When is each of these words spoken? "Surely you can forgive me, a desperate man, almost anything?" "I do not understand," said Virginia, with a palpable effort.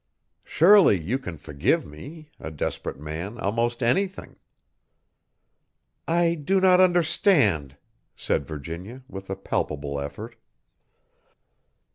"Surely 0.43 0.97
you 0.99 1.19
can 1.19 1.37
forgive 1.37 1.85
me, 1.85 2.31
a 2.39 2.49
desperate 2.49 2.97
man, 2.99 3.37
almost 3.39 3.83
anything?" 3.83 4.35
"I 6.07 6.33
do 6.33 6.59
not 6.59 6.79
understand," 6.81 7.77
said 8.15 8.47
Virginia, 8.47 9.03
with 9.07 9.29
a 9.29 9.35
palpable 9.35 9.99
effort. 9.99 10.37